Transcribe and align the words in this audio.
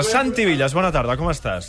Santi 0.00 0.46
Villas, 0.48 0.72
bona 0.72 0.88
tarda, 0.88 1.18
com 1.20 1.28
estàs? 1.28 1.66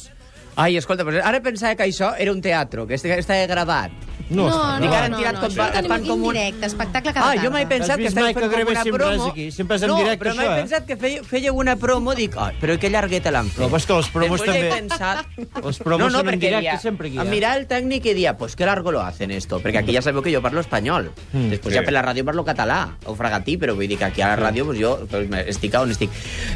Ai, 0.56 0.78
escolta, 0.80 1.04
però 1.04 1.20
ara 1.28 1.42
pensava 1.44 1.76
que 1.76 1.84
això 1.90 2.14
era 2.16 2.32
un 2.32 2.40
teatre, 2.40 2.86
que 2.88 2.96
estava 2.96 3.50
gravat. 3.52 4.13
No, 4.30 4.48
No, 4.50 4.80
no, 4.80 4.92
ara 4.94 5.08
no, 5.10 5.16
han 5.16 5.16
tirat 5.20 5.34
no, 5.36 5.42
com 5.42 5.50
tenim 5.54 5.90
fan 5.92 6.04
com 6.08 6.22
un- 6.24 6.36
indirecte, 6.36 6.66
espectacle 6.66 7.14
cada 7.14 7.26
Ah, 7.26 7.34
tarda. 7.34 7.44
jo 7.44 7.52
mai 7.52 7.64
he 7.64 7.68
pensat 7.68 7.98
que 8.00 8.10
mai 8.12 8.34
que 8.34 8.40
fent 8.40 8.52
com 8.54 8.72
una 8.72 8.84
promo... 8.84 9.28
aquí? 9.28 9.52
Sempre 9.52 9.76
és 9.76 9.84
en 9.84 9.90
no, 9.90 9.98
directe, 9.98 10.24
però 10.24 10.36
mai 10.36 10.46
això, 10.46 10.52
he 10.54 10.54
eh? 10.58 10.62
pensat 10.64 10.86
que 10.88 10.98
feia, 10.98 11.24
fèieu 11.24 11.56
una 11.56 11.76
promo, 11.76 12.16
dic, 12.16 12.36
oh, 12.38 12.48
però 12.62 12.78
que 12.80 12.90
llargueta 12.90 13.32
l'han 13.32 13.50
fet. 13.50 13.60
No, 13.60 13.68
però 13.70 13.78
és 13.78 13.86
que 13.86 13.94
les 14.00 14.10
promos 14.10 14.40
Després 14.42 14.56
també- 14.56 14.70
he 14.70 14.82
pensat... 14.82 15.26
Les 15.66 15.80
promos 15.80 16.12
són 16.14 16.22
en 16.28 16.34
perquè 16.34 16.40
directe 16.40 16.62
dia, 16.62 16.80
sempre 16.80 17.08
aquí, 17.10 17.20
eh? 17.20 17.24
mirar 17.30 17.58
el 17.58 17.68
tècnic 17.68 18.06
i 18.06 18.14
dia, 18.14 18.38
pues 18.38 18.56
qué 18.56 18.66
largo 18.66 18.92
lo 18.92 19.02
hacen 19.02 19.32
esto, 19.32 19.60
perquè 19.60 19.80
aquí 19.84 19.94
ja 19.94 20.02
sabeu 20.02 20.22
que 20.24 20.34
jo 20.34 20.42
parlo 20.42 20.62
espanyol. 20.62 21.12
Mm, 21.34 21.50
Després 21.50 21.74
sí. 21.74 21.80
ja 21.80 21.84
per 21.84 21.94
la 21.94 22.02
ràdio 22.04 22.24
parlo 22.26 22.44
català, 22.46 22.80
o 23.06 23.16
fragatí, 23.16 23.58
però 23.58 23.76
vull 23.76 23.88
dir 23.88 23.98
que 23.98 24.06
aquí 24.06 24.22
a 24.22 24.30
la 24.36 24.38
ràdio 24.40 24.66
pues, 24.66 24.80
jo 24.80 24.96
pues, 25.10 25.28
estic 25.48 25.76
on 25.80 25.92
estic. 25.92 26.10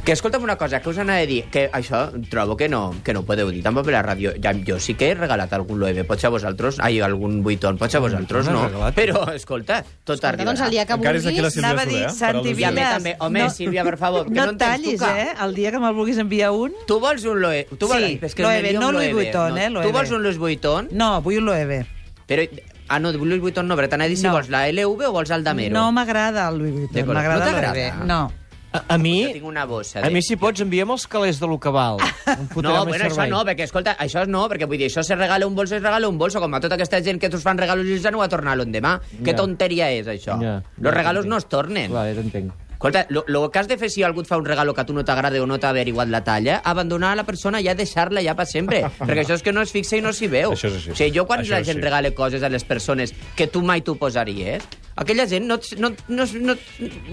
Que 0.06 0.14
escolta'm 0.14 0.44
una 0.44 0.56
cosa, 0.58 0.80
que 0.82 0.90
us 0.90 0.98
anava 0.98 1.20
a 1.20 1.26
dir, 1.30 1.44
que 1.52 1.70
això 1.72 2.08
trobo 2.30 2.56
que 2.58 2.70
no, 2.70 2.96
que 3.04 3.14
no 3.14 3.24
podeu 3.24 3.52
dir, 3.52 3.62
tampoc 3.64 3.86
per 3.86 3.94
la 3.94 4.04
ràdio. 4.04 4.34
Ja, 4.42 4.54
jo 4.54 4.80
sí 4.80 4.96
que 4.96 5.12
he 5.12 5.16
regalat 5.16 5.52
algun 5.54 5.80
loewe, 5.80 6.04
potser 6.08 6.28
a 6.28 6.32
vosaltres, 6.32 6.80
ai, 6.80 7.00
algun 7.02 7.42
buitón, 7.68 7.78
potser 7.78 7.98
a 7.98 8.02
vosaltres 8.02 8.48
no 8.48 8.70
no, 8.70 8.92
però, 8.96 9.24
escolta, 9.34 9.82
tot 9.84 10.16
Escolta, 10.16 10.30
arribarà. 10.30 10.46
doncs 10.46 10.62
el 10.62 10.70
dia 10.72 10.86
que 10.86 10.94
Encara 10.94 11.18
aquí 11.20 11.42
vulguis... 11.42 11.58
Anava 11.58 11.82
a 11.82 11.86
dir, 11.86 12.02
eh? 12.04 12.10
Santi 12.10 12.54
també. 12.96 13.16
Home, 13.20 13.40
no- 13.44 13.50
Sílvia, 13.50 13.84
per 13.84 13.98
favor, 13.98 14.26
que 14.28 14.32
no, 14.34 14.46
No 14.46 14.52
en 14.52 14.58
tens 14.58 14.72
tallis, 14.82 15.00
tu 15.00 15.06
eh? 15.06 15.28
El 15.46 15.56
dia 15.56 15.72
que 15.72 15.80
me'l 15.80 15.94
vulguis 15.94 16.18
enviar 16.18 16.52
un... 16.52 16.74
Tu 16.88 17.00
vols 17.00 17.26
un 17.26 17.42
Loewe? 17.42 17.68
Tu 17.78 17.88
vols, 17.88 18.06
Sí, 18.08 18.20
és 18.22 18.36
que 18.36 18.44
Loewe, 18.44 18.74
no 18.80 18.92
Louis 18.92 19.14
Vuitton, 19.14 19.58
eh, 19.58 19.68
Tu 19.68 19.74
Loewe. 19.74 19.92
vols 19.92 20.12
un 20.12 20.24
Louis 20.24 20.38
Vuitton? 20.38 20.88
No, 20.92 21.22
vull 21.22 21.38
un 21.40 21.46
Loewe. 21.46 21.86
Però, 22.28 22.44
ah, 22.90 23.00
no, 23.00 23.12
Louis 23.14 23.40
Vuitton 23.42 23.68
no, 23.68 23.76
però 23.76 23.88
t'anava 23.90 24.08
a 24.08 24.10
dir 24.10 24.18
si 24.18 24.24
No. 24.28 24.34
vols 24.34 24.50
la 24.50 24.66
LV 24.70 25.08
o 25.08 25.12
vols 25.12 25.30
el 25.32 25.44
Damero. 25.44 25.74
No 25.74 25.92
m'agrada 25.92 26.50
el 26.50 26.58
Louis 26.60 26.74
Vuitton, 26.74 27.06
m'agrada 27.14 27.46
No 27.46 27.52
t'agrada? 27.52 28.06
No. 28.06 28.32
A, 28.78 28.96
a 28.96 28.98
mi, 29.02 29.16
Jo 29.26 29.34
tinc 29.38 29.46
una 29.50 29.66
bossa. 29.66 30.02
a 30.06 30.10
mi, 30.14 30.22
si 30.22 30.36
pots, 30.40 30.62
envia'm 30.66 30.92
els 30.96 31.08
calés 31.10 31.40
de 31.42 31.48
l'Ucabal. 31.50 31.98
Em 32.38 32.48
fotrà 32.52 32.74
No, 32.76 32.86
bueno, 32.86 33.06
això 33.06 33.16
servei. 33.16 33.32
no, 33.34 33.42
perquè, 33.48 33.66
escolta, 33.68 33.96
això 34.04 34.26
no, 34.30 34.46
perquè 34.52 34.68
vull 34.70 34.78
dir, 34.78 34.92
això 34.92 35.04
se 35.04 35.16
regala 35.18 35.48
un 35.48 35.56
bolso, 35.58 35.76
es 35.76 35.84
regala 35.84 36.08
un 36.12 36.18
bolso, 36.18 36.40
com 36.44 36.54
a 36.54 36.62
tota 36.64 36.76
aquesta 36.78 37.02
gent 37.02 37.20
que 37.22 37.30
t'us 37.34 37.44
fan 37.44 37.58
regalos 37.58 37.86
i 37.90 37.98
ja 38.04 38.12
no 38.14 38.20
va 38.24 38.30
tornar 38.30 38.56
l'endemà. 38.60 39.00
Que 39.24 39.32
Ja. 39.34 39.38
tonteria 39.42 39.92
és, 39.92 40.08
això? 40.08 40.38
Ja, 40.42 40.62
Los 40.78 40.92
ja, 40.94 40.98
regalos 40.98 41.26
no 41.26 41.38
es 41.38 41.46
tornen. 41.50 41.92
Clar, 41.92 42.08
ja 42.14 42.22
t'entenc. 42.22 42.54
Escolta, 42.78 43.08
lo, 43.10 43.24
lo 43.26 43.50
que 43.50 43.58
has 43.58 43.68
de 43.68 43.76
fer 43.82 43.90
si 43.90 44.04
algú 44.06 44.22
et 44.22 44.28
fa 44.30 44.38
un 44.38 44.46
regalo 44.46 44.72
que 44.76 44.82
a 44.82 44.86
tu 44.86 44.94
no 44.94 45.02
t'agrada 45.04 45.42
o 45.42 45.48
no 45.50 45.58
t'ha 45.58 45.72
averiguat 45.74 46.12
la 46.14 46.20
talla, 46.24 46.60
abandonar 46.64 47.16
la 47.18 47.24
persona 47.26 47.58
i 47.60 47.64
ja 47.66 47.74
deixar-la 47.74 48.22
ja 48.22 48.36
per 48.38 48.46
sempre. 48.46 48.84
perquè 49.00 49.24
això 49.24 49.34
és 49.34 49.42
que 49.42 49.52
no 49.52 49.64
es 49.66 49.72
fixa 49.74 49.98
i 49.98 50.02
no 50.06 50.14
s'hi 50.14 50.28
veu. 50.30 50.52
Això 50.54 50.68
és 50.70 50.76
així. 50.76 50.92
O 50.92 50.96
sigui, 51.00 51.16
jo 51.18 51.26
quan 51.26 51.42
Això 51.42 51.56
la 51.58 51.64
gent 51.66 51.78
així. 51.80 51.86
regala 51.88 52.12
coses 52.14 52.44
a 52.46 52.50
les 52.54 52.64
persones 52.64 53.16
que 53.36 53.48
tu 53.48 53.64
mai 53.66 53.82
t'ho 53.82 53.96
posaries, 53.98 54.62
aquella 54.96 55.26
gent 55.26 55.48
no, 55.50 55.58
no, 55.80 55.90
no, 56.08 56.26
no, 56.38 56.56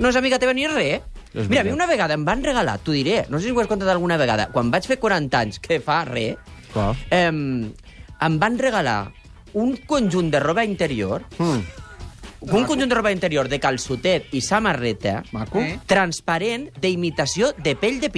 no 0.04 0.08
és 0.12 0.16
amiga 0.20 0.38
teva 0.38 0.52
ni 0.52 0.66
res. 0.68 1.00
És 1.34 1.48
Mira, 1.50 1.62
a 1.62 1.64
mi 1.64 1.72
una 1.74 1.86
vegada 1.90 2.14
em 2.14 2.24
van 2.24 2.42
regalar, 2.44 2.78
t'ho 2.78 2.92
diré, 2.94 3.24
no 3.28 3.38
sé 3.40 3.46
si 3.48 3.50
ho 3.50 3.60
has 3.60 3.66
contat 3.66 3.88
alguna 3.90 4.16
vegada, 4.16 4.48
quan 4.54 4.70
vaig 4.70 4.86
fer 4.86 4.98
40 5.02 5.38
anys, 5.40 5.58
que 5.58 5.80
fa 5.82 6.04
res, 6.06 6.36
Clar. 6.72 6.94
eh, 7.10 7.26
em 7.28 8.38
van 8.38 8.58
regalar 8.58 9.10
un 9.54 9.76
conjunt 9.86 10.30
de 10.30 10.40
roba 10.40 10.64
interior 10.64 11.22
Mm. 11.38 11.60
un 12.44 12.64
conjunt 12.66 12.88
de 12.90 12.94
roba 12.94 13.10
interior 13.10 13.48
de 13.48 13.58
calçotet 13.58 14.26
i 14.32 14.40
samarreta 14.42 15.22
Maco. 15.32 15.60
eh? 15.60 15.78
transparent 15.86 16.68
d'imitació 16.80 17.52
de 17.56 17.74
pell 17.74 18.00
de 18.00 18.10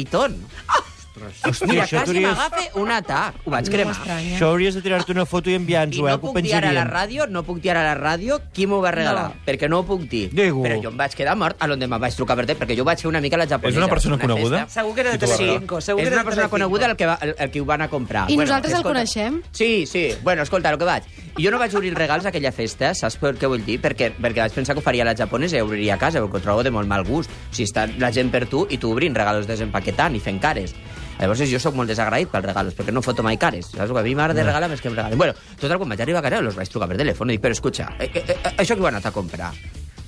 piton. 1.16 1.50
Hòstia, 1.50 1.66
Mira, 1.70 1.84
això 1.84 1.96
quasi 1.96 2.12
t'hauries... 2.12 2.28
m'agafa 2.28 2.80
un 2.82 2.90
atac. 2.92 3.34
Ho 3.46 3.50
vaig 3.50 3.70
cremar. 3.72 3.94
Això 4.16 4.50
hauries 4.52 4.74
de 4.76 4.82
tirar-te 4.84 5.12
una 5.12 5.24
foto 5.26 5.50
i 5.50 5.54
I 5.56 5.56
enviar-nos-ho, 5.56 6.02
no 6.04 6.08
eh, 6.08 6.18
que 6.20 6.26
ho 6.26 6.32
puc 6.32 6.42
dir 6.44 6.54
ara 6.54 6.70
a 6.70 6.76
la 6.76 6.84
ràdio, 6.86 7.26
no 7.32 7.42
puc 7.42 7.60
dir 7.64 7.70
ara 7.72 7.80
a 7.82 7.94
la 7.94 7.96
ràdio 7.98 8.38
qui 8.52 8.66
m'ho 8.66 8.80
va 8.84 8.90
regalar, 8.92 9.24
No. 9.30 9.42
perquè 9.46 9.68
no 9.68 9.78
ho 9.80 9.86
puc 9.88 10.02
dir. 10.08 10.28
Digo. 10.32 10.62
Però 10.62 10.76
jo 10.82 10.90
em 10.90 10.96
vaig 10.96 11.14
quedar 11.16 11.36
mort 11.36 11.56
a 11.58 11.66
l'endemà 11.66 11.98
vaig 11.98 12.14
trucar 12.14 12.36
per 12.36 12.46
te, 12.46 12.54
perquè 12.56 12.76
jo 12.76 12.84
vaig 12.84 13.00
fer 13.00 13.08
una 13.08 13.20
mica 13.20 13.36
la 13.36 13.46
japonesa. 13.46 13.78
És 13.78 13.82
una 13.84 13.88
persona 13.88 14.18
coneguda? 14.18 14.64
festa. 14.66 14.80
Segur 14.80 14.94
que 14.94 15.00
era 15.00 15.10
de 15.12 15.16
regalar? 15.18 15.36
Telecinco. 15.38 15.80
Segur 15.80 16.00
És 16.00 16.04
que 16.08 16.12
era 16.12 16.16
una 16.16 16.22
de 16.22 16.28
persona 16.30 16.48
Telecinco. 16.48 16.50
coneguda 16.50 16.86
el 16.90 16.96
que, 16.96 17.06
va, 17.06 17.18
el, 17.22 17.34
el 17.38 17.50
que 17.50 17.60
ho 17.60 17.64
van 17.64 17.82
a 17.82 17.88
comprar. 17.88 18.30
I 18.30 18.36
nosaltres 18.36 18.72
el 18.74 18.78
escolta, 18.80 18.88
coneixem? 19.00 19.42
Sí, 19.52 19.86
sí. 19.86 20.08
Bueno, 20.22 20.42
escolta, 20.42 20.70
el 20.70 20.78
que 20.78 20.84
vaig. 20.84 21.02
Jo 21.38 21.50
no 21.50 21.58
vaig 21.58 21.74
obrir 21.76 21.90
els 21.90 21.98
regals 21.98 22.24
a 22.26 22.28
aquella 22.28 22.52
festa, 22.52 22.94
saps 22.94 23.16
per 23.20 23.34
què 23.36 23.46
vull 23.48 23.64
dir? 23.64 23.80
Perquè, 23.80 24.12
perquè 24.16 24.40
vaig 24.46 24.52
pensar 24.52 24.74
que 24.74 24.80
ho 24.80 24.82
faria 24.84 25.04
la 25.04 25.14
japonesa 25.16 25.56
i 25.56 25.60
obriria 25.60 25.94
a 25.94 25.98
casa, 25.98 26.20
perquè 26.20 26.36
ho 26.36 26.40
trobo 26.40 26.62
de 26.62 26.70
molt 26.70 26.88
mal 26.88 27.04
gust. 27.04 27.30
O 27.30 27.54
sigui, 27.54 27.68
està 27.68 27.86
la 27.98 28.12
gent 28.12 28.30
per 28.30 28.46
tu 28.46 28.66
i 28.70 28.78
tu 28.78 28.90
obrint 28.92 29.14
regalos 29.14 29.46
desempaquetant 29.46 30.14
i 30.16 30.20
fent 30.20 30.40
cares. 30.40 30.74
Llavors 31.20 31.42
jo 31.48 31.60
sóc 31.62 31.76
molt 31.78 31.88
desagraït 31.90 32.30
pels 32.32 32.44
regalos, 32.44 32.76
perquè 32.76 32.92
no 32.92 33.02
foto 33.04 33.24
mai 33.24 33.38
cares. 33.40 33.70
Saps? 33.72 33.90
A 33.90 34.04
mi 34.04 34.14
m'agrada 34.18 34.44
regalar 34.44 34.68
més 34.72 34.82
que 34.82 34.90
em 34.90 34.96
regalen. 34.96 35.18
Bueno, 35.18 35.34
total, 35.60 35.78
quan 35.80 35.94
vaig 35.94 36.04
arribar 36.04 36.20
a 36.20 36.28
casa, 36.28 36.42
els 36.44 36.58
vaig 36.58 36.70
trucar 36.72 36.90
per 36.90 37.00
telèfon 37.00 37.32
i 37.32 37.36
dic, 37.36 37.42
però 37.44 37.56
escucha, 37.56 37.88
eh, 37.98 38.10
eh, 38.12 38.24
eh, 38.36 38.54
això 38.56 38.76
que 38.76 38.84
ho 38.84 38.88
han 38.90 38.98
anat 38.98 39.08
a 39.10 39.14
comprar? 39.14 39.50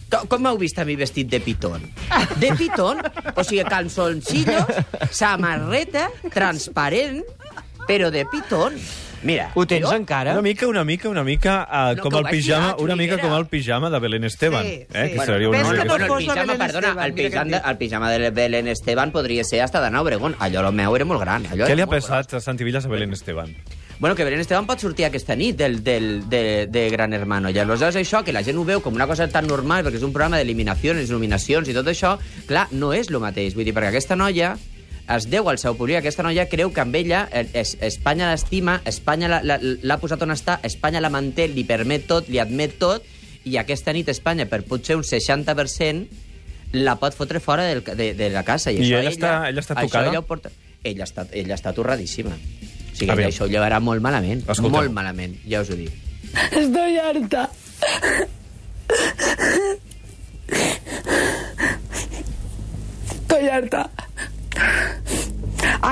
Com, 0.08 0.28
com 0.28 0.44
m'heu 0.44 0.60
vist 0.60 0.78
a 0.80 0.86
mi 0.88 0.96
vestit 0.96 1.28
de 1.28 1.40
pitón? 1.44 1.84
De 2.42 2.52
pitón? 2.56 3.00
O 3.34 3.44
sigui, 3.44 3.64
calzoncillos, 3.68 4.72
samarreta, 5.12 6.08
transparent, 6.32 7.22
però 7.88 8.10
de 8.12 8.24
pitón. 8.28 8.76
Mira, 9.22 9.50
Ho 9.54 9.66
tens 9.66 9.84
jo- 9.86 9.94
encara? 9.96 10.32
Una 10.32 10.42
mica, 10.42 10.66
una 10.68 10.84
mica, 10.84 11.08
una 11.08 11.24
mica 11.24 11.68
uh, 11.70 11.96
No, 11.96 12.02
com 12.02 12.14
el 12.18 12.24
pijama, 12.30 12.74
tirar, 12.76 12.84
una 12.84 12.96
mica 12.96 13.18
com 13.18 13.32
el 13.34 13.46
pijama 13.46 13.90
de 13.90 13.98
Belén 13.98 14.24
Esteban, 14.24 14.62
Sí, 14.64 14.68
eh, 14.68 14.86
sí. 14.88 14.92
que 14.92 15.16
Bueno, 15.16 15.24
seria 15.32 15.48
una 15.48 15.58
ves 15.58 15.68
que 15.68 15.76
no 15.84 15.90
bueno, 15.90 16.04
el 16.04 16.18
pijama, 16.18 16.40
Belén 16.42 16.58
perdona, 16.58 16.88
Esteban, 16.88 17.04
el 17.06 17.14
pijama, 17.14 17.56
el 17.70 17.76
pijama 17.78 18.10
de 18.10 18.30
Belén 18.30 18.68
Esteban 18.68 19.10
podria 19.10 19.44
ser 19.44 19.62
hasta 19.62 19.80
d'Anna 19.80 20.00
Obregón. 20.02 20.36
Allò 20.38 20.66
el 20.68 20.72
meu 20.74 20.94
era 20.94 21.04
molt 21.04 21.20
gran. 21.20 21.46
Allò 21.46 21.66
Què 21.66 21.74
li 21.74 21.82
ha 21.82 21.86
passat 21.90 22.34
a 22.34 22.40
Santi 22.40 22.62
Villas 22.64 22.86
a 22.86 22.88
Belén 22.88 23.12
Esteban? 23.12 23.56
Bueno, 23.98 24.14
que 24.14 24.22
Belén 24.22 24.38
Esteban 24.38 24.64
pot 24.68 24.78
sortir 24.78 25.06
aquesta 25.08 25.34
nit 25.34 25.56
del, 25.58 25.82
del, 25.82 26.28
de, 26.30 26.68
de 26.70 26.88
Gran 26.90 27.12
Hermano. 27.12 27.50
I 27.50 27.58
aleshores 27.58 27.96
això, 27.98 28.22
que 28.22 28.32
la 28.32 28.44
gent 28.46 28.56
ho 28.56 28.64
veu 28.64 28.80
com 28.80 28.94
una 28.94 29.08
cosa 29.10 29.26
tan 29.26 29.48
normal, 29.48 29.82
perquè 29.82 29.98
és 29.98 30.06
un 30.06 30.12
programa 30.14 30.38
d'eliminacions, 30.38 31.02
il·luminacions 31.10 31.66
i 31.66 31.74
tot 31.74 31.90
això, 31.90 32.14
clar, 32.46 32.68
no 32.70 32.92
és 32.94 33.10
el 33.10 33.18
mateix. 33.18 33.56
Vull 33.58 33.66
dir, 33.66 33.74
perquè 33.74 33.90
aquesta 33.90 34.14
noia 34.14 34.54
es 35.16 35.26
deu 35.30 35.48
al 35.48 35.58
seu 35.58 35.74
públic, 35.76 35.96
aquesta 36.00 36.22
noia 36.22 36.48
creu 36.48 36.72
que 36.72 36.80
amb 36.82 36.94
ella 36.94 37.28
eh, 37.32 37.46
es, 37.54 37.76
Espanya 37.80 38.30
l'estima, 38.30 38.80
Espanya 38.84 39.28
la- 39.28 39.42
la- 39.42 39.58
l'ha 39.62 39.96
posat 39.98 40.22
on 40.22 40.30
està, 40.34 40.58
Espanya 40.62 41.00
la 41.00 41.08
manté, 41.10 41.48
li 41.48 41.64
permet 41.64 42.06
tot, 42.06 42.28
li 42.28 42.38
admet 42.38 42.78
tot, 42.78 43.04
i 43.48 43.56
aquesta 43.56 43.92
nit 43.96 44.08
Espanya, 44.12 44.44
per 44.50 44.62
potser 44.68 44.96
un 44.98 45.04
60%, 45.06 46.06
la 46.72 46.96
pot 47.00 47.14
fotre 47.16 47.40
fora 47.40 47.64
del, 47.64 47.80
de, 47.96 48.12
de 48.14 48.28
la 48.30 48.42
casa. 48.44 48.70
I, 48.70 48.82
I 48.82 48.82
això 48.82 48.98
ella 49.00 49.10
està- 49.14 49.48
ella 49.48 49.60
està 49.64 49.74
això 49.78 49.86
tocada? 49.88 50.10
Ella, 50.10 50.22
porta, 50.22 50.50
ella, 50.84 51.04
està, 51.08 51.24
ella 51.32 51.54
està 51.56 51.72
torradíssima. 51.72 52.34
O 52.34 52.96
sigui, 52.98 53.08
això 53.30 53.46
ho 53.46 53.48
llevarà 53.48 53.78
molt 53.80 54.02
malament. 54.04 54.42
Escolta'm. 54.44 54.72
Molt 54.74 54.92
malament, 54.92 55.38
ja 55.48 55.62
us 55.62 55.70
ho 55.70 55.76
dic. 55.78 55.94
Estoy 56.52 56.98
harta. 57.00 57.48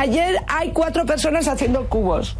Ayer 0.07 0.41
hay 0.47 0.71
cuatro 0.71 1.05
personas 1.05 1.49
haciendo 1.49 1.89
cubos. 1.89 2.37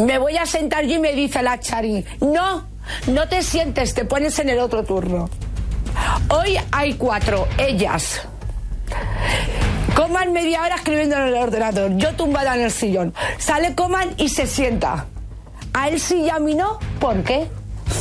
Me 0.00 0.18
voy 0.18 0.36
a 0.36 0.46
sentar 0.46 0.84
yo 0.84 0.94
y 0.94 0.98
me 1.00 1.14
dice 1.14 1.42
la 1.42 1.58
Chari, 1.58 2.04
no, 2.20 2.64
no 3.08 3.28
te 3.28 3.42
sientes, 3.42 3.92
te 3.92 4.04
pones 4.04 4.38
en 4.38 4.48
el 4.50 4.60
otro 4.60 4.84
turno. 4.84 5.28
Hoy 6.28 6.58
hay 6.70 6.94
cuatro, 6.94 7.48
ellas. 7.58 8.20
Coman 9.96 10.32
media 10.32 10.62
hora 10.62 10.76
escribiendo 10.76 11.16
en 11.16 11.22
el 11.22 11.34
ordenador, 11.34 11.96
yo 11.96 12.14
tumbada 12.14 12.54
en 12.54 12.62
el 12.62 12.70
sillón. 12.70 13.12
Sale, 13.38 13.74
coman 13.74 14.14
y 14.16 14.28
se 14.28 14.46
sienta. 14.46 15.06
A 15.72 15.88
él 15.88 15.98
sí 15.98 16.20
y 16.20 16.30
a 16.30 16.38
mí 16.38 16.54
no, 16.54 16.78
¿por 17.00 17.24
qué? 17.24 17.48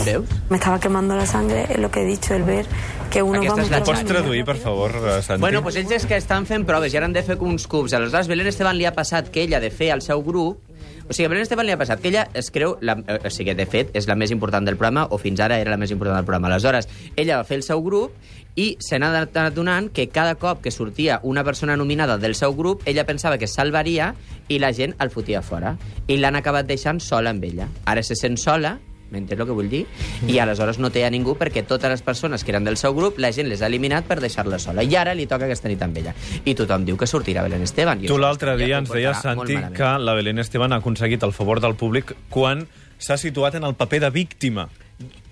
Veus? 0.04 0.28
Me 0.50 0.58
estaba 0.58 0.80
quemando 0.80 1.16
la 1.16 1.26
sangre, 1.26 1.66
es 1.70 1.78
lo 1.78 1.90
que 1.92 2.02
he 2.02 2.06
dicho, 2.06 2.34
el 2.34 2.44
ver 2.44 2.66
que 3.12 3.24
uno 3.24 3.40
Aquesta 3.40 3.56
va 3.56 3.64
és 3.64 3.72
la 3.72 3.80
mucho 3.80 3.92
Pots 3.94 4.06
traduir, 4.06 4.44
per 4.46 4.58
favor, 4.58 4.92
eh, 4.92 5.22
Santi? 5.24 5.42
Bueno, 5.42 5.62
doncs 5.64 5.78
ells 5.80 5.92
és 5.96 6.06
que 6.10 6.18
estan 6.20 6.46
fent 6.50 6.66
proves 6.68 6.94
i 6.94 7.00
ara 7.00 7.08
han 7.08 7.14
de 7.16 7.24
fer 7.24 7.38
uns 7.40 7.68
cubs. 7.72 7.94
Aleshores, 7.96 8.28
Belén 8.28 8.50
Esteban 8.52 8.76
li 8.76 8.86
ha 8.86 8.94
passat 8.96 9.30
que 9.32 9.46
ella 9.46 9.62
de 9.64 9.72
fer 9.72 9.92
al 9.94 10.02
seu 10.04 10.24
grup... 10.26 10.60
O 11.06 11.14
sigui, 11.14 11.28
a 11.28 11.30
Belén 11.30 11.46
Esteban 11.46 11.68
li 11.68 11.72
ha 11.72 11.78
passat 11.80 12.02
que 12.02 12.10
ella 12.10 12.26
es 12.34 12.50
creu... 12.52 12.76
La, 12.82 12.98
eh, 13.08 13.20
o 13.24 13.32
sigui, 13.32 13.54
de 13.56 13.66
fet, 13.70 13.94
és 13.96 14.10
la 14.10 14.18
més 14.20 14.34
important 14.36 14.66
del 14.66 14.76
programa, 14.76 15.06
o 15.08 15.20
fins 15.22 15.40
ara 15.40 15.60
era 15.62 15.72
la 15.72 15.78
més 15.80 15.94
important 15.94 16.18
del 16.18 16.26
programa. 16.28 16.50
Aleshores, 16.50 16.90
ella 17.16 17.38
va 17.38 17.46
fer 17.48 17.62
el 17.62 17.64
seu 17.64 17.84
grup 17.86 18.18
i 18.56 18.76
se 18.84 19.00
n'ha 19.00 19.12
anat 19.14 19.38
adonant 19.38 19.92
que 19.94 20.08
cada 20.10 20.36
cop 20.40 20.64
que 20.64 20.72
sortia 20.72 21.20
una 21.24 21.44
persona 21.44 21.78
nominada 21.78 22.18
del 22.18 22.36
seu 22.36 22.56
grup, 22.56 22.84
ella 22.86 23.06
pensava 23.06 23.38
que 23.38 23.46
es 23.46 23.56
salvaria 23.56 24.14
i 24.48 24.60
la 24.60 24.74
gent 24.74 24.96
el 25.00 25.12
fotia 25.14 25.44
fora. 25.44 25.78
I 26.08 26.18
l'han 26.18 26.36
acabat 26.40 26.68
deixant 26.68 27.00
sola 27.00 27.32
amb 27.36 27.44
ella. 27.48 27.70
Ara 27.86 28.04
se 28.04 28.16
sent 28.20 28.40
sola, 28.42 28.78
m'entens 29.12 29.40
el 29.42 29.48
que 29.48 29.56
vull 29.58 29.70
dir? 29.70 29.84
I 30.28 30.40
aleshores 30.40 30.80
no 30.82 30.90
té 30.92 31.06
a 31.06 31.12
ningú 31.14 31.36
perquè 31.40 31.66
totes 31.68 31.92
les 31.92 32.02
persones 32.06 32.44
que 32.44 32.54
eren 32.54 32.66
del 32.66 32.78
seu 32.78 32.96
grup 32.96 33.20
la 33.22 33.32
gent 33.36 33.50
les 33.50 33.62
ha 33.62 33.70
eliminat 33.72 34.08
per 34.10 34.20
deixar-la 34.24 34.60
sola. 34.60 34.84
I 34.84 34.96
ara 34.96 35.14
li 35.14 35.28
toca 35.28 35.46
aquesta 35.46 35.70
nit 35.72 35.82
amb 35.86 35.98
ella. 35.98 36.16
I 36.44 36.56
tothom 36.56 36.86
diu 36.86 36.98
que 36.98 37.08
sortirà 37.10 37.44
Belén 37.46 37.66
Esteban. 37.66 38.04
I 38.04 38.08
Tu 38.12 38.18
l'altre 38.18 38.56
dia 38.58 38.80
ens 38.80 38.90
deies, 38.92 39.22
Santi, 39.22 39.60
que 39.76 39.92
la 40.00 40.16
Belén 40.18 40.40
Esteban 40.40 40.74
ha 40.74 40.82
aconseguit 40.84 41.24
el 41.24 41.34
favor 41.34 41.62
del 41.62 41.76
públic 41.76 42.16
quan 42.30 42.68
s'ha 42.98 43.18
situat 43.18 43.56
en 43.56 43.64
el 43.68 43.76
paper 43.76 44.02
de 44.08 44.10
víctima. 44.10 44.70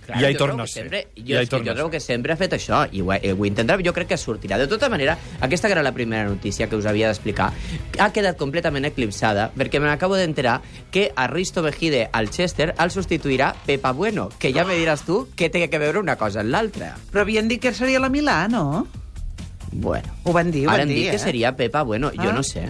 Clar, 0.05 0.19
ja 0.19 0.29
hi 0.29 0.33
jo 0.35 0.39
torna 0.39 0.63
a 0.63 0.65
que 0.65 0.71
ser. 0.71 0.83
Sempre, 0.83 1.01
jo, 1.15 1.23
ja 1.33 1.41
hi 1.41 1.45
que 1.47 1.51
torna 1.51 1.71
jo 1.77 1.85
ser. 1.85 1.91
que 1.91 1.99
sempre 1.99 2.33
ha 2.33 2.37
fet 2.37 2.53
això 2.57 2.81
i 2.91 3.01
ho, 3.01 3.11
eh, 3.13 3.31
ho 3.33 3.45
intentarà. 3.45 3.81
Jo 3.85 3.93
crec 3.93 4.07
que 4.09 4.17
sortirà. 4.17 4.57
De 4.57 4.67
tota 4.67 4.89
manera, 4.89 5.17
aquesta 5.39 5.67
que 5.67 5.73
era 5.77 5.83
la 5.83 5.93
primera 5.93 6.25
notícia 6.27 6.67
que 6.67 6.75
us 6.75 6.85
havia 6.85 7.07
d'explicar 7.07 7.51
ha 7.99 8.09
quedat 8.11 8.37
completament 8.37 8.85
eclipsada 8.85 9.51
perquè 9.55 9.79
me 9.79 9.87
n'acabo 9.87 10.15
d'enterar 10.19 10.61
que 10.91 11.11
a 11.15 11.27
Risto 11.27 11.63
Mejide 11.63 12.09
al 12.11 12.29
Chester 12.29 12.73
el 12.77 12.91
substituirà 12.91 13.53
Pepa 13.65 13.91
Bueno, 13.93 14.29
que 14.39 14.51
ja 14.53 14.65
me 14.65 14.75
diràs 14.75 15.05
tu 15.05 15.27
què 15.37 15.49
té 15.49 15.67
que 15.69 15.79
veure 15.79 15.99
una 15.99 16.15
cosa 16.17 16.41
en 16.41 16.51
l'altra. 16.51 16.95
Però 17.11 17.21
havien 17.21 17.47
dit 17.47 17.61
que 17.61 17.73
seria 17.73 17.99
la 17.99 18.09
Milà, 18.09 18.47
no? 18.49 18.87
Bueno. 19.71 20.09
Ho 20.25 20.33
van 20.33 20.51
dir, 20.51 20.67
ho 20.67 20.69
Ara 20.69 20.83
van 20.83 20.89
dir, 20.89 20.97
dic 21.03 21.09
que 21.11 21.15
eh? 21.15 21.19
seria 21.19 21.55
Pepa 21.55 21.81
Bueno. 21.83 22.11
Jo 22.13 22.29
Ah. 22.29 22.33
no 22.33 22.43
sé. 22.43 22.67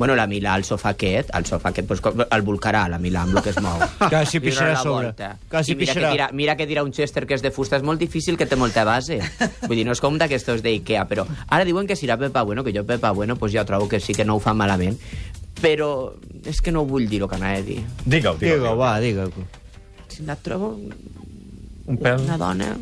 Bueno, 0.00 0.14
la 0.16 0.24
Milà, 0.26 0.54
el 0.56 0.64
sofà 0.64 0.94
aquest, 0.94 1.28
el 1.36 1.44
sofà 1.44 1.68
aquest, 1.74 1.86
pues, 1.90 2.00
com- 2.00 2.22
el 2.24 2.42
volcarà, 2.46 2.86
la 2.88 2.96
Milà, 2.98 3.26
amb 3.26 3.36
el 3.36 3.42
que 3.44 3.50
es 3.52 3.58
mou. 3.60 3.76
Quasi 4.08 4.38
Li 4.40 4.46
donarà 4.46 4.48
pixarà 4.48 4.72
la 4.72 4.78
a 4.78 4.82
sobre. 4.82 5.06
volta. 5.10 5.28
Quasi 5.52 5.72
I 5.72 5.76
mira 5.76 5.92
pixarà. 5.92 6.06
Que 6.08 6.14
dirà, 6.16 6.28
mira 6.32 6.54
que 6.56 6.66
dirà 6.70 6.82
un 6.86 6.92
Chester 6.96 7.26
que 7.28 7.36
és 7.36 7.42
de 7.44 7.50
fusta, 7.52 7.76
és 7.76 7.84
molt 7.84 8.00
difícil, 8.00 8.38
que 8.40 8.46
té 8.48 8.56
molta 8.56 8.82
base. 8.88 9.18
Vull 9.68 9.76
dir, 9.76 9.84
no 9.84 9.92
és 9.92 10.00
com 10.00 10.16
d'aquestos 10.16 10.62
d'Ikea, 10.64 11.04
però 11.10 11.26
ara 11.48 11.66
diuen 11.68 11.86
que 11.86 11.98
serà 12.00 12.16
Pepa 12.16 12.42
Bueno, 12.48 12.64
que 12.64 12.72
jo 12.72 12.86
Pepa 12.88 13.12
Bueno, 13.12 13.36
pues 13.36 13.52
ja 13.52 13.66
trobo 13.68 13.88
que 13.92 14.00
sí 14.00 14.14
que 14.16 14.24
no 14.24 14.36
ho 14.36 14.40
fa 14.40 14.54
malament, 14.56 14.96
però 15.60 16.14
és 16.48 16.62
que 16.64 16.72
no 16.72 16.86
vull 16.88 17.04
dir 17.06 17.20
el 17.20 17.28
que 17.28 17.36
anava 17.36 17.60
a 17.60 17.62
dir. 17.62 17.82
Digue-ho, 18.06 18.38
digue-ho. 18.40 18.56
Digue-ho, 18.56 18.76
va, 18.80 18.94
digue-ho. 19.04 19.44
Si 20.08 20.24
la 20.24 20.36
trobo 20.40 20.72
Un 21.90 21.98
pèl. 21.98 22.20
una 22.24 22.38
dona 22.40 22.72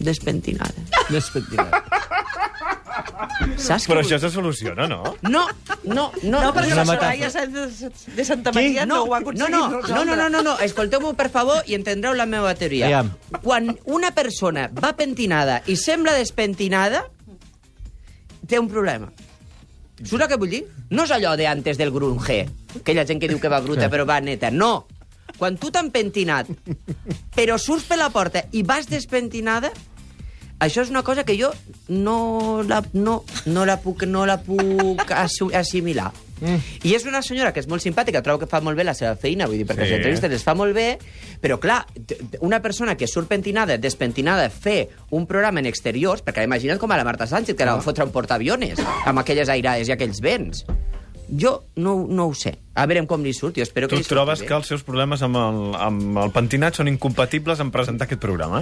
despentinada. 0.00 0.74
Despentinat. 1.08 1.84
Saps 3.56 3.86
Però 3.88 4.02
això 4.02 4.18
se 4.20 4.28
soluciona, 4.32 4.86
no? 4.90 5.00
No, 5.22 5.44
no, 5.84 6.06
no. 6.22 6.40
No, 6.42 6.52
perquè 6.54 6.76
la. 6.76 6.84
Soraya 6.88 7.30
de 8.16 8.24
Santa 8.24 8.52
Maria 8.52 8.84
no, 8.86 9.02
ho 9.04 9.14
ha 9.14 9.20
no, 9.20 9.30
aconseguit 9.30 9.54
no, 9.54 9.60
no, 9.70 9.80
resoldre. 9.80 10.04
no, 10.04 10.16
no, 10.16 10.28
no, 10.28 10.42
no. 10.44 10.56
escolteu-me 10.64 11.14
per 11.16 11.30
favor 11.32 11.64
i 11.66 11.76
entendreu 11.78 12.16
la 12.18 12.26
meva 12.28 12.54
teoria. 12.58 12.90
Aviam. 12.90 13.12
Quan 13.42 13.72
una 13.84 14.12
persona 14.16 14.68
va 14.72 14.92
pentinada 14.98 15.62
i 15.66 15.78
sembla 15.80 16.16
despentinada, 16.18 17.06
té 18.46 18.60
un 18.60 18.68
problema. 18.68 19.08
Saps 19.96 20.20
el 20.20 20.28
que 20.28 20.36
vull 20.36 20.52
dir? 20.52 20.64
No 20.92 21.06
és 21.08 21.14
allò 21.16 21.32
de 21.40 21.48
antes 21.48 21.80
del 21.80 21.90
grunge, 21.94 22.42
aquella 22.82 23.06
gent 23.08 23.22
que 23.22 23.30
diu 23.30 23.40
que 23.40 23.48
va 23.52 23.62
bruta 23.64 23.88
però 23.92 24.04
va 24.08 24.20
neta. 24.20 24.52
No. 24.52 24.86
Quan 25.36 25.56
tu 25.60 25.70
t'han 25.72 25.90
pentinat, 25.92 26.48
però 27.36 27.56
surts 27.60 27.84
per 27.88 27.98
la 28.00 28.10
porta 28.12 28.44
i 28.56 28.62
vas 28.64 28.88
despentinada, 28.88 29.72
això 30.60 30.82
és 30.82 30.90
una 30.90 31.02
cosa 31.02 31.24
que 31.24 31.36
jo 31.38 31.50
no 31.88 32.62
la, 32.66 32.82
no, 32.92 33.24
no 33.46 33.64
la 33.66 33.78
puc, 33.82 34.04
no 34.06 34.24
la 34.26 34.38
puc 34.42 35.10
assimilar. 35.54 36.12
Mm. 36.36 36.58
I 36.84 36.90
és 36.92 37.06
una 37.08 37.22
senyora 37.24 37.48
que 37.56 37.62
és 37.62 37.68
molt 37.68 37.80
simpàtica, 37.80 38.20
trobo 38.20 38.42
que 38.42 38.48
fa 38.50 38.58
molt 38.60 38.76
bé 38.76 38.84
la 38.84 38.92
seva 38.92 39.14
feina, 39.16 39.46
vull 39.48 39.56
dir, 39.56 39.64
perquè 39.66 39.86
Sí. 39.86 39.90
les 39.90 39.98
entrevistes 40.02 40.30
les 40.34 40.42
fa 40.44 40.52
molt 40.54 40.74
bé, 40.76 40.98
però 41.40 41.56
clar, 41.58 41.78
una 42.44 42.60
persona 42.60 42.94
que 42.94 43.06
surt 43.08 43.28
pentinada, 43.30 43.78
despentinada, 43.78 44.50
fer 44.50 44.90
un 45.16 45.24
programa 45.26 45.60
en 45.60 45.66
exteriors, 45.70 46.20
perquè 46.22 46.44
imagina't 46.44 46.78
com 46.78 46.92
a 46.92 46.98
la 47.00 47.04
Marta 47.08 47.26
Sánchez, 47.26 47.56
que 47.56 47.64
la 47.64 47.76
va 47.78 47.80
fotre 47.80 48.04
un 48.04 48.12
portaaviones, 48.12 48.78
amb 49.06 49.18
aquelles 49.24 49.48
airades 49.48 49.88
i 49.88 49.92
aquells 49.96 50.20
vents. 50.20 50.66
Jo 51.26 51.64
no, 51.76 52.04
no 52.06 52.26
ho 52.28 52.34
sé. 52.38 52.52
A 52.76 52.84
veure 52.86 53.06
com 53.08 53.24
li 53.24 53.32
surt, 53.34 53.56
jo 53.56 53.64
espero 53.64 53.88
que 53.88 53.96
Tu 53.96 54.02
li 54.02 54.04
surti 54.04 54.14
trobes 54.14 54.40
bé. 54.44 54.46
que 54.46 54.54
els 54.54 54.66
seus 54.68 54.84
problemes 54.84 55.22
amb 55.24 55.36
el, 55.40 55.62
amb 55.80 56.18
el 56.22 56.30
pentinat 56.36 56.76
són 56.76 56.86
incompatibles 56.92 57.58
en 57.64 57.72
presentar 57.72 58.04
aquest 58.06 58.20
programa? 58.20 58.60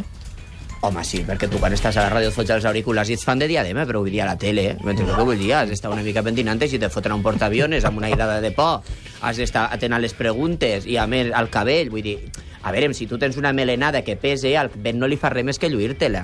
Home, 0.85 1.01
sí, 1.01 1.23
perquè 1.25 1.49
tu 1.49 1.57
quan 1.57 1.73
estàs 1.73 1.97
a 1.97 2.03
la 2.05 2.11
ràdio 2.13 2.29
et 2.29 2.35
fots 2.37 2.51
els 2.53 2.65
auriculars 2.69 3.09
i 3.09 3.15
ets 3.17 3.25
fan 3.25 3.41
de 3.41 3.47
diadema, 3.49 3.87
però 3.89 4.03
vull 4.03 4.13
dir 4.13 4.21
a 4.21 4.27
la 4.29 4.35
tele, 4.37 4.67
eh? 4.69 4.75
m'entens 4.85 5.09
el 5.09 5.17
que 5.17 5.25
vull 5.25 5.39
dir? 5.41 5.55
Has 5.57 5.71
d'estar 5.71 5.89
una 5.95 6.03
mica 6.05 6.21
pentinant 6.23 6.61
i 6.61 6.81
te 6.83 6.91
foten 6.93 7.15
un 7.15 7.23
portaaviones 7.25 7.87
amb 7.89 8.03
una 8.03 8.11
airada 8.11 8.43
de 8.45 8.51
por, 8.53 8.83
has 9.25 9.41
d'estar 9.41 9.71
atent 9.73 9.97
a 9.97 10.01
les 10.03 10.13
preguntes 10.13 10.85
i 10.85 10.99
a 11.01 11.07
més 11.09 11.33
al 11.33 11.49
cabell, 11.49 11.89
vull 11.95 12.05
dir... 12.05 12.19
A 12.65 12.73
veure, 12.73 12.93
si 12.97 13.07
tu 13.09 13.17
tens 13.21 13.37
una 13.37 13.53
melenada 13.53 14.01
que 14.05 14.17
pese, 14.17 14.53
al 14.57 14.71
vent 14.75 15.01
no 15.01 15.09
li 15.09 15.17
fa 15.21 15.31
res 15.33 15.45
més 15.45 15.61
que 15.61 15.69
lluir-te-la. 15.69 16.23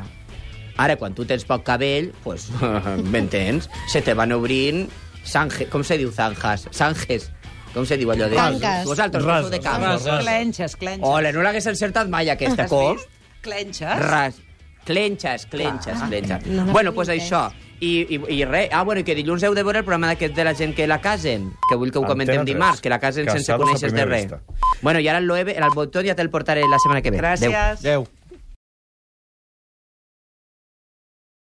Ara, 0.80 0.96
quan 0.96 1.16
tu 1.16 1.24
tens 1.28 1.44
poc 1.48 1.64
cabell, 1.64 2.10
pues, 2.24 2.50
m'entens? 3.12 3.68
Se 3.92 4.00
te 4.04 4.16
van 4.16 4.32
obrint 4.36 4.86
sanje, 5.24 5.70
com 5.72 5.84
se 5.84 5.96
diu 6.00 6.12
zanjas? 6.12 6.66
Sanjes. 6.76 7.30
Com 7.72 7.88
se 7.88 7.96
diu 7.96 8.12
allò 8.12 8.28
de... 8.28 8.36
Tanques. 8.36 8.84
Vosaltres, 8.88 9.24
sou 9.24 9.50
de 9.52 9.60
camp. 9.64 9.88
Clenxes, 10.20 10.76
clenxes. 10.76 11.08
Hola, 11.08 11.32
no 11.32 11.44
l'hagués 11.44 11.68
encertat 11.72 12.12
mai, 12.12 12.28
aquesta. 12.32 12.68
Com? 12.68 13.00
Clenxes. 13.44 14.00
Ras. 14.04 14.40
Clenxes, 14.84 15.46
clenxes, 15.46 15.98
Ah. 16.00 16.08
clenxes. 16.08 16.46
No 16.46 16.64
bueno, 16.72 16.90
doncs 16.92 16.94
pues 16.96 17.08
això. 17.08 17.50
I, 17.80 18.06
i, 18.10 18.20
i 18.40 18.44
res. 18.44 18.68
Ah, 18.72 18.82
bueno, 18.82 19.00
i 19.00 19.04
que 19.04 19.14
dilluns 19.14 19.42
heu 19.42 19.54
de 19.54 19.62
veure 19.62 19.78
el 19.80 19.84
programa 19.86 20.08
d'aquest 20.08 20.34
de 20.36 20.44
la 20.44 20.54
gent 20.54 20.74
que 20.76 20.86
la 20.86 21.00
casen, 21.00 21.52
que 21.68 21.76
vull 21.76 21.90
que 21.90 21.98
ho 21.98 22.04
comentem 22.04 22.44
dimarts, 22.44 22.80
que 22.82 22.90
la 22.90 22.98
casen 23.00 23.24
sense 23.24 23.46
Casades 23.46 23.54
a 23.54 23.58
conèixer 23.64 23.92
de 23.92 24.04
res. 24.04 24.22
vista. 24.26 24.40
Bueno, 24.82 25.00
i 25.00 25.08
ara 25.08 25.18
el 25.18 25.24
Loewe, 25.24 25.56
el 25.56 25.70
botó 25.74 26.02
ja 26.04 26.14
te'l 26.14 26.28
portaré 26.28 26.60
la 26.68 26.78
setmana 26.78 27.00
que 27.00 27.10
ve. 27.10 27.18
Gràcies. 27.18 27.54
Adéu. 27.54 28.02
Adéu. 28.02 28.06